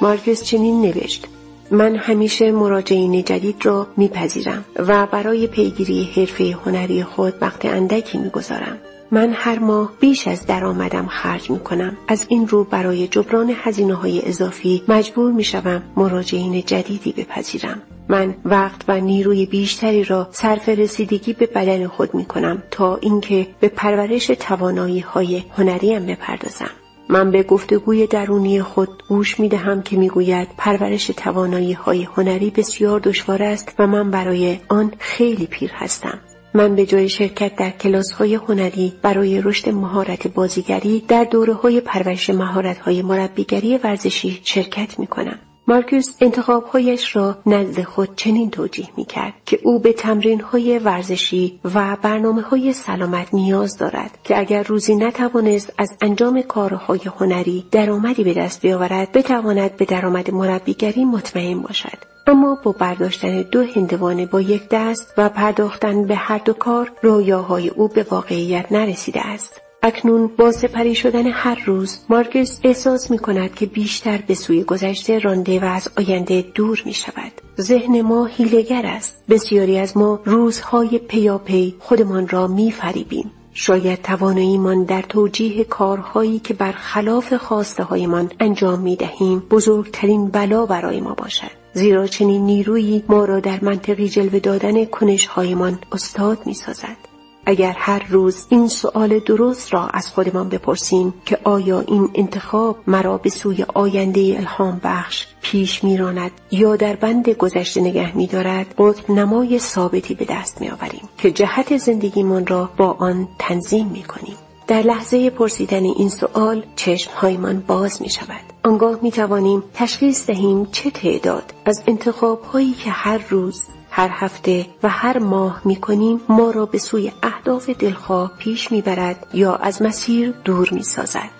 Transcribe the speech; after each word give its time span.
مارکس 0.00 0.44
چنین 0.44 0.82
نوشت 0.82 1.26
من 1.70 1.96
همیشه 1.96 2.52
مراجعین 2.52 3.24
جدید 3.24 3.66
را 3.66 3.86
میپذیرم 3.96 4.64
و 4.76 5.06
برای 5.06 5.46
پیگیری 5.46 6.10
حرفه 6.16 6.56
هنری 6.64 7.04
خود 7.04 7.34
وقت 7.40 7.64
اندکی 7.64 8.18
می‌گذارم 8.18 8.78
من 9.12 9.32
هر 9.34 9.58
ماه 9.58 9.92
بیش 10.00 10.28
از 10.28 10.46
درآمدم 10.46 11.06
خرج 11.06 11.50
می 11.50 11.58
کنم. 11.60 11.96
از 12.08 12.26
این 12.28 12.48
رو 12.48 12.64
برای 12.64 13.08
جبران 13.08 13.54
هزینه 13.56 13.94
های 13.94 14.22
اضافی 14.28 14.82
مجبور 14.88 15.32
می 15.32 15.44
شوم 15.44 15.82
مراجعین 15.96 16.62
جدیدی 16.66 17.12
بپذیرم. 17.12 17.82
من 18.08 18.34
وقت 18.44 18.84
و 18.88 19.00
نیروی 19.00 19.46
بیشتری 19.46 20.04
را 20.04 20.28
صرف 20.32 20.68
رسیدگی 20.68 21.32
به 21.32 21.46
بدن 21.46 21.86
خود 21.86 22.14
می 22.14 22.24
کنم 22.24 22.62
تا 22.70 22.96
اینکه 22.96 23.46
به 23.60 23.68
پرورش 23.68 24.26
توانایی 24.26 25.00
های 25.00 25.42
هنریم 25.56 26.06
بپردازم. 26.06 26.70
من 27.10 27.30
به 27.30 27.42
گفتگوی 27.42 28.06
درونی 28.06 28.62
خود 28.62 29.02
گوش 29.08 29.40
می 29.40 29.48
دهم 29.48 29.82
که 29.82 29.96
می 29.96 30.08
گوید 30.08 30.48
پرورش 30.56 31.06
توانایی 31.06 31.72
های 31.72 32.02
هنری 32.02 32.50
بسیار 32.50 33.00
دشوار 33.00 33.42
است 33.42 33.74
و 33.78 33.86
من 33.86 34.10
برای 34.10 34.58
آن 34.68 34.92
خیلی 34.98 35.46
پیر 35.46 35.70
هستم. 35.74 36.18
من 36.54 36.74
به 36.74 36.86
جای 36.86 37.08
شرکت 37.08 37.56
در 37.56 37.70
کلاس 37.70 38.12
های 38.12 38.34
هنری 38.34 38.92
برای 39.02 39.40
رشد 39.40 39.68
مهارت 39.68 40.28
بازیگری 40.28 41.04
در 41.08 41.24
دوره 41.24 41.54
های 41.54 41.80
پرورش 41.80 42.30
مهارت 42.30 42.78
های 42.78 43.02
مربیگری 43.02 43.78
ورزشی 43.78 44.40
شرکت 44.44 44.98
می 44.98 45.06
کنم. 45.06 45.38
مارکوس 45.68 46.14
انتخابهایش 46.20 47.16
را 47.16 47.38
نزد 47.46 47.82
خود 47.82 48.16
چنین 48.16 48.50
توجیه 48.50 48.88
می 48.96 49.04
کرد 49.04 49.34
که 49.46 49.58
او 49.62 49.78
به 49.78 49.92
تمرین 49.92 50.40
های 50.40 50.78
ورزشی 50.78 51.60
و 51.74 51.96
برنامه 52.02 52.42
های 52.42 52.72
سلامت 52.72 53.34
نیاز 53.34 53.76
دارد 53.76 54.18
که 54.24 54.38
اگر 54.38 54.62
روزی 54.62 54.96
نتوانست 54.96 55.72
از 55.78 55.96
انجام 56.00 56.42
کارهای 56.42 57.00
هنری 57.20 57.64
درآمدی 57.70 58.24
به 58.24 58.34
دست 58.34 58.62
بیاورد 58.62 59.12
بتواند 59.12 59.76
به 59.76 59.84
درآمد 59.84 60.30
مربیگری 60.30 61.04
مطمئن 61.04 61.60
باشد. 61.62 61.98
اما 62.26 62.58
با 62.62 62.72
برداشتن 62.72 63.42
دو 63.42 63.62
هندوانه 63.62 64.26
با 64.26 64.40
یک 64.40 64.62
دست 64.70 65.14
و 65.16 65.28
پرداختن 65.28 66.06
به 66.06 66.14
هر 66.14 66.38
دو 66.38 66.52
کار 66.52 66.92
رویاهای 67.02 67.68
او 67.68 67.88
به 67.88 68.06
واقعیت 68.10 68.72
نرسیده 68.72 69.26
است. 69.26 69.60
اکنون 69.82 70.26
با 70.38 70.52
سپری 70.52 70.94
شدن 70.94 71.26
هر 71.26 71.62
روز 71.66 71.98
مارکس 72.08 72.60
احساس 72.64 73.10
می 73.10 73.18
کند 73.18 73.54
که 73.54 73.66
بیشتر 73.66 74.18
به 74.26 74.34
سوی 74.34 74.64
گذشته 74.64 75.18
رانده 75.18 75.60
و 75.60 75.64
از 75.64 75.88
آینده 75.96 76.44
دور 76.54 76.82
می 76.86 76.94
شود. 76.94 77.32
ذهن 77.60 78.00
ما 78.00 78.24
هیلگر 78.24 78.86
است. 78.86 79.24
بسیاری 79.28 79.78
از 79.78 79.96
ما 79.96 80.20
روزهای 80.24 80.98
پیاپی 80.98 81.74
خودمان 81.78 82.28
را 82.28 82.46
می 82.46 82.72
فریبیم. 82.72 83.30
شاید 83.52 84.02
تواناییمان 84.02 84.84
در 84.84 85.02
توجیه 85.02 85.64
کارهایی 85.64 86.38
که 86.38 86.54
بر 86.54 86.72
خلاف 86.72 87.32
خواسته 87.32 87.82
هایمان 87.82 88.30
انجام 88.40 88.80
می 88.80 88.96
دهیم 88.96 89.38
بزرگترین 89.38 90.28
بلا 90.28 90.66
برای 90.66 91.00
ما 91.00 91.14
باشد. 91.14 91.50
زیرا 91.72 92.06
چنین 92.06 92.44
نیرویی 92.44 93.04
ما 93.08 93.24
را 93.24 93.40
در 93.40 93.58
منطقی 93.64 94.08
جلوه 94.08 94.38
دادن 94.38 94.84
کنشهایمان 94.84 95.78
استاد 95.92 96.38
می 96.46 96.54
سازد. 96.54 97.09
اگر 97.50 97.74
هر 97.78 98.06
روز 98.08 98.46
این 98.48 98.68
سؤال 98.68 99.18
درست 99.18 99.74
را 99.74 99.86
از 99.86 100.08
خودمان 100.08 100.48
بپرسیم 100.48 101.14
که 101.24 101.38
آیا 101.44 101.80
این 101.80 102.10
انتخاب 102.14 102.76
مرا 102.86 103.18
به 103.18 103.30
سوی 103.30 103.64
آینده 103.74 104.34
الهام 104.38 104.80
بخش 104.84 105.26
پیش 105.42 105.84
میراند 105.84 106.30
یا 106.50 106.76
در 106.76 106.96
بند 106.96 107.28
گذشته 107.28 107.80
نگه 107.80 108.16
میدارد 108.16 108.74
قطب 108.78 109.10
نمای 109.10 109.58
ثابتی 109.58 110.14
به 110.14 110.24
دست 110.24 110.60
میآوریم 110.60 111.08
که 111.18 111.30
جهت 111.30 111.76
زندگیمان 111.76 112.46
را 112.46 112.70
با 112.76 112.96
آن 112.98 113.28
تنظیم 113.38 113.86
می‌کنیم 113.86 114.36
در 114.66 114.82
لحظه 114.82 115.30
پرسیدن 115.30 115.84
این 115.84 116.08
سؤال 116.08 116.62
چشمهایمان 116.76 117.60
باز 117.66 118.02
می 118.02 118.08
شود. 118.10 118.40
آنگاه 118.64 118.98
می 119.02 119.10
توانیم 119.10 119.62
تشخیص 119.74 120.26
دهیم 120.26 120.66
چه 120.72 120.90
تعداد 120.90 121.54
از 121.64 121.82
انتخاب 121.86 122.42
هایی 122.42 122.72
که 122.72 122.90
هر 122.90 123.20
روز 123.30 123.66
هر 123.90 124.10
هفته 124.12 124.66
و 124.82 124.88
هر 124.88 125.18
ماه 125.18 125.60
می 125.64 125.76
کنیم 125.76 126.20
ما 126.28 126.50
را 126.50 126.66
به 126.66 126.78
سوی 126.78 127.12
اهداف 127.22 127.70
دلخواه 127.70 128.32
پیش 128.38 128.72
می 128.72 128.82
برد 128.82 129.26
یا 129.34 129.54
از 129.54 129.82
مسیر 129.82 130.34
دور 130.44 130.68
می 130.72 130.82
سازد. 130.82 131.30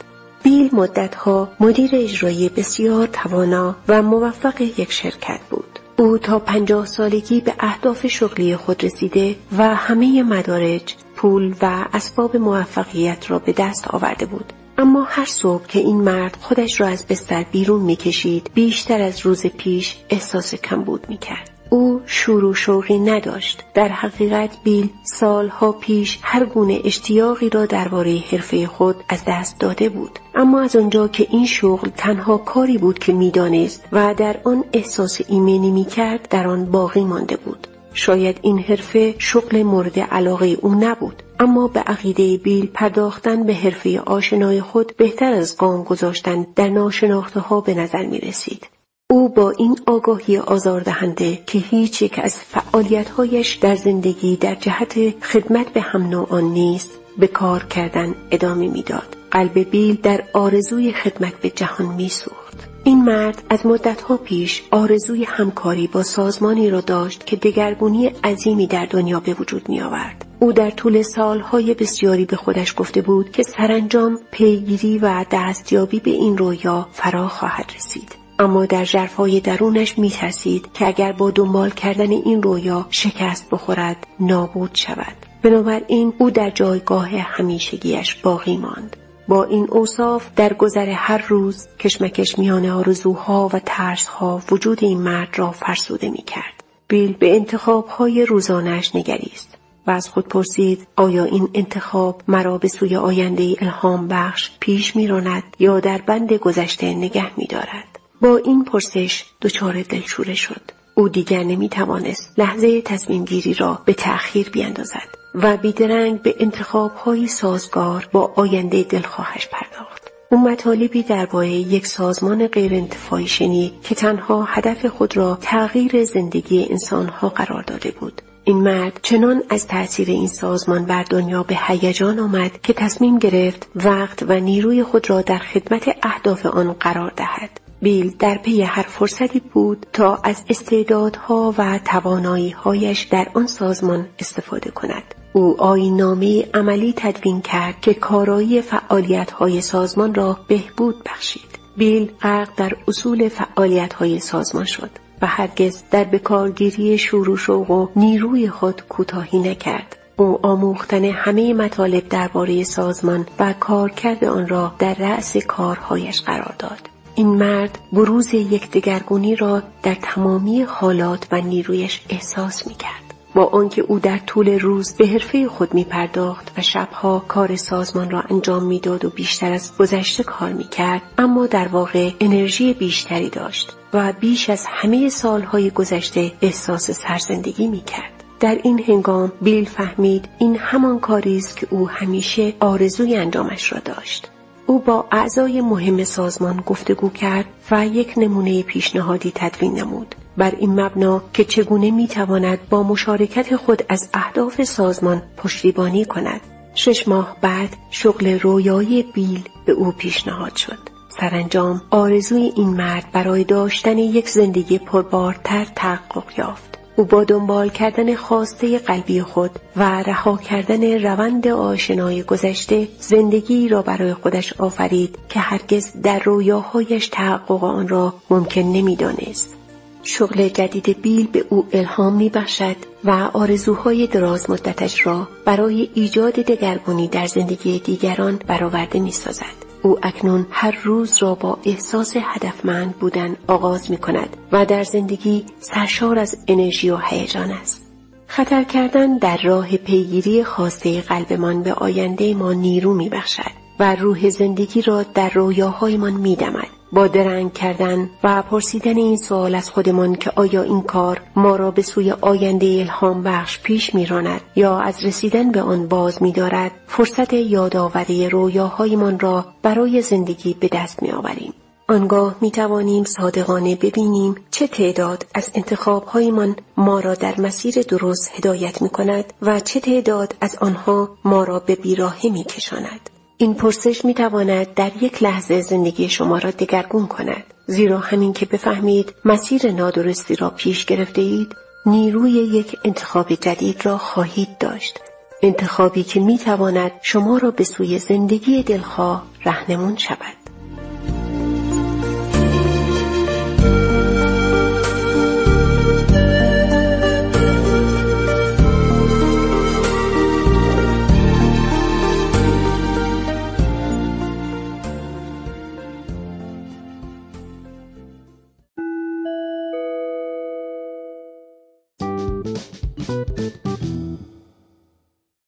بیل 0.43 0.71
مدتها 0.73 1.49
مدیر 1.61 1.91
اجرایی 1.93 2.49
بسیار 2.49 3.07
توانا 3.07 3.77
و 3.89 4.03
موفق 4.03 4.61
یک 4.61 4.93
شرکت 4.93 5.41
بود. 5.51 5.79
او 5.99 6.19
تا 6.19 6.39
پنجاه 6.39 6.87
سالگی 6.87 7.41
به 7.41 7.55
اهداف 7.61 8.07
شغلی 8.07 8.57
خود 8.57 8.85
رسیده 8.85 9.37
و 9.59 9.75
همه 9.75 10.23
مدارج، 10.23 10.95
پول 11.17 11.55
و 11.63 11.85
اسباب 11.93 12.37
موفقیت 12.37 13.31
را 13.31 13.39
به 13.39 13.53
دست 13.53 13.89
آورده 13.89 14.27
بود. 14.27 14.53
اما 14.79 15.03
هر 15.03 15.25
صبح 15.25 15.67
که 15.67 15.79
این 15.79 15.97
مرد 15.97 16.37
خودش 16.41 16.81
را 16.81 16.87
از 16.87 17.07
بستر 17.07 17.45
بیرون 17.53 17.81
می‌کشید 17.81 18.51
بیشتر 18.55 19.01
از 19.01 19.27
روز 19.27 19.47
پیش 19.47 19.97
احساس 20.11 20.55
کمبود 20.55 21.07
می‌کرد 21.09 21.51
او 21.71 22.01
شور 22.07 22.45
و 22.45 22.55
شوقی 22.55 22.99
نداشت. 22.99 23.65
در 23.75 23.89
حقیقت 23.89 24.51
بیل 24.65 24.89
سالها 25.03 25.73
پیش 25.73 26.19
هر 26.23 26.45
گونه 26.45 26.81
اشتیاقی 26.85 27.51
را 27.51 27.67
درباره 27.67 28.19
حرفه 28.31 28.67
خود 28.67 28.97
از 29.09 29.23
دست 29.27 29.59
داده 29.59 29.89
بود. 29.89 30.19
اما 30.35 30.61
از 30.61 30.77
آنجا 30.77 31.09
که 31.09 31.27
این 31.31 31.47
شغل 31.47 31.89
تنها 31.97 32.39
کاری 32.39 32.79
بود 32.79 32.99
که 32.99 33.13
می‌دانست 33.13 33.85
و 33.93 34.15
در 34.15 34.37
آن 34.45 34.65
احساس 34.73 35.21
ایمنی 35.29 35.71
می‌کرد 35.71 36.29
در 36.29 36.47
آن 36.47 36.65
باقی 36.65 37.05
مانده 37.05 37.37
بود. 37.37 37.67
شاید 37.95 38.39
این 38.43 38.59
حرفه 38.59 39.15
شغل 39.19 39.63
مورد 39.63 39.99
علاقه 40.01 40.47
او 40.47 40.75
نبود 40.75 41.23
اما 41.41 41.69
به 41.69 41.81
عقیده 41.81 42.37
بیل 42.37 42.67
پرداختن 42.67 43.45
به 43.45 43.55
حرفه 43.55 44.01
آشنای 44.01 44.61
خود 44.61 44.97
بهتر 44.97 45.33
از 45.33 45.57
قام 45.57 45.85
گذاشتن 45.85 46.47
در 46.57 46.69
ناشناخته 46.69 47.41
ها 47.41 47.61
به 47.61 47.75
نظر 47.75 48.07
می 48.07 48.19
رسید. 48.19 48.80
او 49.11 49.29
با 49.29 49.51
این 49.51 49.79
آگاهی 49.87 50.39
آزاردهنده 50.39 51.39
که 51.47 51.59
هیچ 51.59 52.03
یک 52.03 52.21
از 52.23 52.37
فعالیتهایش 52.37 53.55
در 53.55 53.75
زندگی 53.75 54.37
در 54.37 54.55
جهت 54.55 55.25
خدمت 55.25 55.73
به 55.73 55.81
هم 55.81 56.07
نوعان 56.07 56.45
نیست 56.45 56.91
به 57.19 57.27
کار 57.27 57.65
کردن 57.65 58.15
ادامه 58.31 58.69
می‌داد. 58.69 59.17
قلب 59.31 59.59
بیل 59.59 60.01
در 60.03 60.25
آرزوی 60.33 60.93
خدمت 60.93 61.35
به 61.35 61.51
جهان 61.51 61.87
میسوخت. 61.87 62.69
این 62.85 63.05
مرد 63.05 63.43
از 63.51 63.67
مدتها 63.67 64.17
پیش 64.17 64.63
آرزوی 64.71 65.25
همکاری 65.25 65.87
با 65.87 66.03
سازمانی 66.03 66.71
را 66.71 66.81
داشت 66.81 67.27
که 67.27 67.37
دگرگونی 67.37 68.07
عظیمی 68.07 68.67
در 68.67 68.87
دنیا 68.87 69.21
به 69.21 69.35
وجود 69.35 69.69
می 69.69 69.81
آورد. 69.81 70.25
او 70.41 70.53
در 70.53 70.71
طول 70.71 71.03
سالهای 71.03 71.75
بسیاری 71.75 72.25
به 72.25 72.37
خودش 72.37 72.75
گفته 72.77 73.03
بود 73.03 73.33
که 73.33 73.43
سرانجام 73.43 74.19
پیگیری 74.31 74.99
و 74.99 75.25
دستیابی 75.31 76.01
به 76.01 76.11
این 76.11 76.39
رویا 76.39 76.89
فرا 76.93 77.29
خواهد 77.29 77.73
رسید. 77.77 78.20
اما 78.41 78.67
در 78.67 78.85
جرفای 78.85 79.41
درونش 79.41 79.99
میترسید 79.99 80.73
که 80.75 80.87
اگر 80.87 81.13
با 81.13 81.31
دنبال 81.31 81.71
کردن 81.71 82.11
این 82.11 82.43
رویا 82.43 82.87
شکست 82.91 83.51
بخورد 83.51 84.07
نابود 84.21 84.71
شود. 84.75 85.17
بنابراین 85.43 86.13
او 86.19 86.31
در 86.31 86.51
جایگاه 86.51 87.09
همیشگیش 87.09 88.15
باقی 88.15 88.57
ماند. 88.57 88.97
با 89.29 89.45
این 89.45 89.67
اوصاف 89.71 90.27
در 90.37 90.53
گذر 90.53 90.89
هر 90.89 91.25
روز 91.29 91.69
کشمکش 91.79 92.39
میان 92.39 92.67
آرزوها 92.67 93.51
و 93.53 93.61
ترسها 93.67 94.43
وجود 94.51 94.85
این 94.85 94.99
مرد 94.99 95.39
را 95.39 95.51
فرسوده 95.51 96.11
می‌کرد. 96.11 96.65
بیل 96.89 97.13
به 97.13 97.35
انتخابهای 97.35 98.27
روزانش 98.27 98.97
نگریست 98.97 99.57
و 99.87 99.91
از 99.91 100.09
خود 100.09 100.29
پرسید 100.29 100.87
آیا 100.97 101.25
این 101.25 101.49
انتخاب 101.55 102.23
مرا 102.29 102.59
به 102.59 102.69
سوی 102.69 102.97
آینده 102.97 103.57
الهام 103.61 104.09
بخش 104.09 104.51
پیش 104.61 104.97
میراند 104.97 105.43
یا 105.59 105.81
در 105.81 105.99
بند 105.99 106.33
گذشته 106.33 106.95
نگه 106.95 107.39
میدارد؟ 107.39 108.00
با 108.21 108.37
این 108.37 108.65
پرسش 108.65 109.25
دچار 109.43 109.83
دلشوره 109.83 110.35
شد 110.35 110.61
او 110.95 111.09
دیگر 111.09 111.43
نمی 111.43 111.69
توانست 111.69 112.39
لحظه 112.39 112.83
تصمیم 112.83 113.25
گیری 113.25 113.55
را 113.55 113.83
به 113.85 113.93
تأخیر 113.93 114.51
بیاندازد 114.51 115.09
و 115.35 115.57
بیدرنگ 115.57 116.23
به 116.23 116.35
انتخاب 116.41 116.95
های 116.95 117.27
سازگار 117.27 118.09
با 118.13 118.33
آینده 118.37 118.83
دلخواهش 118.83 119.49
پرداخت. 119.53 120.11
او 120.31 120.39
مطالبی 120.39 121.03
درباره 121.03 121.49
یک 121.49 121.87
سازمان 121.87 122.47
غیرانتفاعی 122.47 123.27
شنید 123.27 123.73
که 123.83 123.95
تنها 123.95 124.45
هدف 124.45 124.87
خود 124.87 125.17
را 125.17 125.39
تغییر 125.41 126.05
زندگی 126.05 126.67
انسانها 126.71 127.29
قرار 127.29 127.63
داده 127.63 127.91
بود. 127.91 128.23
این 128.45 128.57
مرد 128.57 129.01
چنان 129.03 129.43
از 129.51 129.67
تأثیر 129.67 130.09
این 130.09 130.29
سازمان 130.29 130.85
بر 130.85 131.03
دنیا 131.03 131.43
به 131.43 131.59
هیجان 131.67 132.19
آمد 132.19 132.61
که 132.63 132.73
تصمیم 132.73 133.19
گرفت 133.19 133.69
وقت 133.77 134.23
و 134.23 134.41
نیروی 134.41 134.83
خود 134.83 135.11
را 135.11 135.23
در 135.23 135.39
خدمت 135.39 135.97
اهداف 136.03 136.47
آن 136.47 136.73
قرار 136.73 137.13
دهد. 137.17 137.61
بیل 137.83 138.17
در 138.19 138.39
پی 138.39 138.63
هر 138.63 138.83
فرصتی 138.83 139.41
بود 139.41 139.87
تا 139.93 140.17
از 140.25 140.45
استعدادها 140.49 141.55
و 141.59 141.79
تواناییهایش 141.85 143.03
در 143.03 143.29
آن 143.35 143.47
سازمان 143.47 144.09
استفاده 144.19 144.71
کند. 144.71 145.15
او 145.33 145.63
آینامه 145.63 146.49
عملی 146.55 146.95
تدوین 146.97 147.41
کرد 147.41 147.81
که 147.81 147.95
کارایی 147.95 148.63
فعالیتهای 148.63 149.61
سازمان 149.61 150.15
را 150.15 150.39
بهبود 150.49 151.05
بخشید. 151.05 151.59
بیل 151.77 152.13
غرق 152.23 152.49
در 152.57 152.77
اصول 152.89 153.29
فعالیتهای 153.29 154.21
سازمان 154.21 154.65
شد 154.65 154.91
و 155.23 155.27
هرگز 155.27 155.83
در 155.91 156.05
بکارگیری 156.05 156.99
شور 156.99 157.31
و 157.31 157.37
شوق 157.37 157.71
و 157.71 157.89
نیروی 157.97 158.49
خود 158.49 158.83
کوتاهی 158.89 159.39
نکرد. 159.39 159.97
او 160.17 160.47
آموختن 160.47 161.05
همه 161.05 161.55
مطالب 161.55 162.09
درباره 162.09 162.65
سازمان 162.65 163.27
و 163.39 163.53
کارکرد 163.53 164.25
آن 164.25 164.49
را 164.49 164.73
در 164.79 164.95
رأس 164.95 165.37
کارهایش 165.37 166.21
قرار 166.21 166.55
داد. 166.59 166.90
این 167.21 167.29
مرد 167.29 167.79
بروز 167.93 168.35
یک 168.35 168.71
دگرگونی 168.71 169.37
را 169.37 169.63
در 169.83 169.97
تمامی 170.03 170.63
حالات 170.63 171.27
و 171.33 171.41
نیرویش 171.41 172.01
احساس 172.11 172.67
می 172.67 172.75
کرد. 172.75 173.15
با 173.35 173.45
آنکه 173.45 173.83
او 173.83 173.99
در 173.99 174.19
طول 174.19 174.59
روز 174.59 174.95
به 174.95 175.07
حرفه 175.07 175.49
خود 175.49 175.75
می 175.75 175.85
پرداخت 175.85 176.53
و 176.59 176.63
شبها 176.63 177.25
کار 177.29 177.57
سازمان 177.57 178.11
را 178.11 178.21
انجام 178.21 178.65
می‌داد 178.65 179.05
و 179.05 179.11
بیشتر 179.11 179.53
از 179.53 179.77
گذشته 179.79 180.23
کار 180.23 180.53
می 180.53 180.65
کرد 180.65 181.03
اما 181.19 181.47
در 181.47 181.69
واقع 181.69 182.11
انرژی 182.21 182.75
بیشتری 182.75 183.31
داشت 183.31 183.73
و 183.93 184.13
بیش 184.21 184.51
از 184.51 184.65
همه 184.69 185.09
سالهای 185.09 185.71
گذشته 185.71 186.33
احساس 186.43 186.91
سرزندگی 186.91 187.67
می 187.67 187.81
کرد. 187.81 188.25
در 188.41 188.59
این 188.63 188.85
هنگام 188.89 189.33
بیل 189.43 189.65
فهمید 189.65 190.29
این 190.39 190.57
همان 190.57 191.01
کاری 191.01 191.37
است 191.37 191.57
که 191.57 191.67
او 191.71 191.89
همیشه 191.89 192.53
آرزوی 192.61 193.17
انجامش 193.17 193.73
را 193.73 193.79
داشت. 193.79 194.31
او 194.71 194.79
با 194.79 195.05
اعضای 195.13 195.61
مهم 195.61 196.05
سازمان 196.05 196.63
گفتگو 196.67 197.09
کرد 197.11 197.45
و 197.71 197.87
یک 197.87 198.15
نمونه 198.17 198.63
پیشنهادی 198.63 199.33
تدوین 199.35 199.79
نمود. 199.79 200.15
بر 200.37 200.55
این 200.59 200.81
مبنا 200.81 201.23
که 201.33 201.45
چگونه 201.45 201.91
می‌تواند 201.91 202.59
با 202.69 202.83
مشارکت 202.83 203.57
خود 203.57 203.83
از 203.89 204.09
اهداف 204.15 204.63
سازمان 204.63 205.23
پشتیبانی 205.37 206.05
کند. 206.05 206.41
شش 206.75 207.09
ماه 207.09 207.37
بعد 207.41 207.77
شغل 207.91 208.39
رویای 208.39 209.03
بیل 209.03 209.43
به 209.65 209.73
او 209.73 209.93
پیشنهاد 209.93 210.57
شد. 210.57 210.79
سرانجام 211.21 211.83
آرزوی 211.91 212.53
این 212.57 212.69
مرد 212.69 213.05
برای 213.13 213.45
داشتن 213.45 213.99
یک 213.99 214.29
زندگی 214.29 214.79
پربارتر 214.79 215.67
تحقق 215.77 216.39
یافت. 216.39 216.70
او 217.01 217.07
با 217.07 217.25
دنبال 217.25 217.69
کردن 217.69 218.15
خواسته 218.15 218.79
قلبی 218.79 219.23
خود 219.23 219.51
و 219.77 220.03
رها 220.03 220.37
کردن 220.37 221.03
روند 221.03 221.49
آشنای 221.49 222.23
گذشته 222.23 222.89
زندگی 222.99 223.69
را 223.69 223.83
برای 223.83 224.15
خودش 224.15 224.53
آفرید 224.53 225.19
که 225.29 225.41
هرگز 225.41 225.93
در 226.03 226.19
رویاهایش 226.19 227.09
تحقق 227.09 227.65
آن 227.65 227.89
را 227.89 228.15
ممکن 228.31 228.61
نمی‌دانست. 228.61 229.55
شغل 230.03 230.49
جدید 230.49 231.03
بیل 231.03 231.27
به 231.27 231.45
او 231.49 231.67
الهام 231.73 232.13
می 232.13 232.29
بخشد 232.29 232.77
و 233.05 233.31
آرزوهای 233.33 234.07
دراز 234.07 234.51
مدتش 234.51 235.07
را 235.07 235.29
برای 235.45 235.91
ایجاد 235.95 236.35
دگرگونی 236.35 237.09
در 237.09 237.27
زندگی 237.27 237.79
دیگران 237.79 238.41
برآورده 238.47 239.01
می 239.01 239.13
سازد. 239.13 239.70
او 239.83 239.99
اکنون 240.03 240.47
هر 240.51 240.79
روز 240.85 241.23
را 241.23 241.35
با 241.35 241.59
احساس 241.65 242.17
هدفمند 242.17 242.99
بودن 242.99 243.37
آغاز 243.47 243.91
می 243.91 243.97
کند 243.97 244.37
و 244.53 244.67
در 244.67 244.85
زندگی 244.85 245.45
سرشار 245.61 246.19
از 246.19 246.39
انرژی 246.49 246.91
و 246.91 246.97
هیجان 246.97 247.51
است. 247.51 247.87
خطر 248.27 248.65
کردن 248.65 249.19
در 249.19 249.39
راه 249.45 249.77
پیگیری 249.77 250.45
خواسته 250.45 251.01
قلبمان 251.01 251.63
به 251.63 251.73
آینده 251.73 252.35
ما 252.35 252.53
نیرو 252.53 252.95
می 252.95 253.09
بخشد 253.09 253.53
و 253.81 253.95
روح 253.95 254.31
زندگی 254.31 254.83
را 254.83 255.03
در 255.03 255.31
رویاهایمان 255.31 256.13
می 256.13 256.37
دمد. 256.37 256.80
با 256.93 257.07
درنگ 257.07 257.53
کردن 257.53 258.11
و 258.25 258.43
پرسیدن 258.43 258.97
این 258.97 259.17
سوال 259.17 259.55
از 259.55 259.71
خودمان 259.71 260.15
که 260.15 260.33
آیا 260.37 260.63
این 260.63 260.83
کار 260.83 261.21
ما 261.37 261.57
را 261.57 261.71
به 261.71 261.83
سوی 261.83 262.11
آینده 262.11 262.67
الهام 262.67 263.23
بخش 263.23 263.61
پیش 263.61 263.95
میراند 263.95 264.41
یا 264.57 264.79
از 264.79 265.05
رسیدن 265.05 265.53
به 265.53 265.63
آن 265.63 265.89
باز 265.89 266.23
میدارد 266.23 266.71
فرصت 266.87 267.33
یادآوری 267.33 268.29
رویاهایمان 268.29 269.21
را 269.21 269.45
برای 269.63 270.03
زندگی 270.03 270.55
به 270.55 270.69
دست 270.73 271.03
میآوریم 271.03 271.53
آنگاه 271.89 272.35
می 272.41 272.51
توانیم 272.51 273.05
صادقانه 273.05 273.77
ببینیم 273.77 274.35
چه 274.51 274.67
تعداد 274.67 275.27
از 275.35 275.51
انتخابهایمان 275.55 276.57
ما 276.77 277.01
را 277.01 277.15
در 277.15 277.41
مسیر 277.41 277.83
درست 277.83 278.31
هدایت 278.35 278.83
می 278.83 278.89
کند 278.89 279.33
و 279.43 279.61
چه 279.61 279.81
تعداد 279.81 280.35
از 280.41 280.57
آنها 280.61 281.11
ما 281.25 281.45
را 281.45 281.59
به 281.59 281.75
بیراهه 281.75 282.27
می 282.27 282.45
کشاند. 282.45 283.11
این 283.41 283.55
پرسش 283.55 284.05
می 284.05 284.15
تواند 284.15 284.75
در 284.75 284.91
یک 285.01 285.23
لحظه 285.23 285.61
زندگی 285.61 286.09
شما 286.09 286.39
را 286.39 286.51
دگرگون 286.51 287.07
کند. 287.07 287.45
زیرا 287.67 287.99
همین 287.99 288.33
که 288.33 288.47
بفهمید 288.47 289.15
مسیر 289.25 289.73
نادرستی 289.73 290.37
را 290.37 290.51
پیش 290.51 290.85
گرفته 290.85 291.21
اید 291.21 291.57
نیروی 291.87 292.31
یک 292.31 292.77
انتخاب 292.85 293.33
جدید 293.35 293.87
را 293.87 293.99
خواهید 293.99 294.59
داشت. 294.59 295.01
انتخابی 295.43 296.03
که 296.03 296.21
می 296.21 296.39
تواند 296.39 296.93
شما 297.03 297.39
را 297.39 297.51
به 297.51 297.65
سوی 297.65 297.99
زندگی 297.99 298.63
دلخواه 298.63 299.27
رهنمون 299.45 299.97
شود. 299.97 300.40